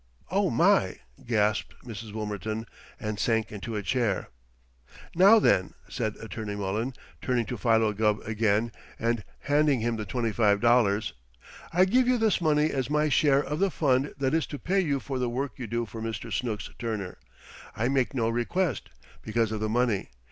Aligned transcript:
"Oh, 0.31 0.49
my!" 0.49 0.95
gasped 1.23 1.75
Mrs. 1.85 2.11
Wilmerton, 2.11 2.65
and 2.99 3.19
sank 3.19 3.51
into 3.51 3.75
a 3.75 3.83
chair. 3.83 4.29
"Now, 5.13 5.37
then!" 5.37 5.75
said 5.89 6.15
Attorney 6.15 6.55
Mullen, 6.55 6.95
turning 7.21 7.45
to 7.45 7.55
Philo 7.55 7.93
Gubb 7.93 8.19
again, 8.25 8.71
and 8.97 9.23
handing 9.41 9.81
him 9.81 9.97
the 9.97 10.05
twenty 10.05 10.31
five 10.31 10.59
dollars, 10.59 11.13
"I 11.71 11.85
give 11.85 12.07
you 12.07 12.17
this 12.17 12.41
money 12.41 12.71
as 12.71 12.89
my 12.89 13.09
share 13.09 13.43
of 13.43 13.59
the 13.59 13.69
fund 13.69 14.15
that 14.17 14.33
is 14.33 14.47
to 14.47 14.57
pay 14.57 14.79
you 14.79 14.99
for 14.99 15.19
the 15.19 15.29
work 15.29 15.59
you 15.59 15.67
do 15.67 15.85
for 15.85 16.01
Snooks 16.19 16.71
Turner. 16.79 17.19
I 17.75 17.87
make 17.87 18.15
no 18.15 18.27
request, 18.27 18.89
because 19.23 19.51
of 19.51 19.59
the 19.59 19.69
money. 19.69 20.09